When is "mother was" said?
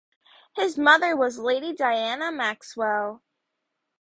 0.79-1.37